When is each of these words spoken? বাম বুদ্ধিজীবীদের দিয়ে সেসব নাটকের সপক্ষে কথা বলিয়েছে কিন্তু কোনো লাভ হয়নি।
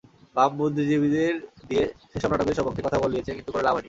বাম 0.35 0.51
বুদ্ধিজীবীদের 0.57 1.33
দিয়ে 1.67 1.83
সেসব 2.11 2.29
নাটকের 2.31 2.53
সপক্ষে 2.53 2.81
কথা 2.81 2.99
বলিয়েছে 2.99 3.31
কিন্তু 3.35 3.51
কোনো 3.51 3.63
লাভ 3.63 3.73
হয়নি। 3.73 3.79